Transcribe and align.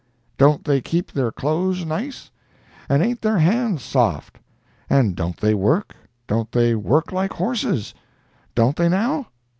Don't 0.39 0.65
they 0.65 0.81
keep 0.81 1.11
their 1.11 1.31
clothes 1.31 1.85
nice?—and 1.85 3.03
ain't 3.03 3.21
their 3.21 3.37
hands 3.37 3.83
soft? 3.83 4.39
And 4.89 5.15
don't 5.15 5.37
they 5.39 5.53
work?—don't 5.53 6.53
they 6.53 6.73
work 6.73 7.11
like 7.11 7.33
horses?—don't 7.33 8.77
they, 8.77 8.89
now? 8.89 9.27